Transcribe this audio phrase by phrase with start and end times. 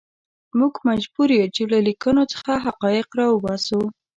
[0.57, 3.81] موږ مجبور یو چې له لیکنو څخه حقایق راوباسو.